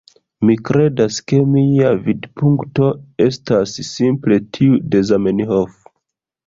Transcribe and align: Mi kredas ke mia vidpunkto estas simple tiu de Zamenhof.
Mi 0.49 0.53
kredas 0.69 1.19
ke 1.31 1.41
mia 1.49 1.91
vidpunkto 2.07 2.89
estas 3.29 3.77
simple 3.93 4.43
tiu 4.59 4.83
de 4.97 5.05
Zamenhof. 5.13 5.83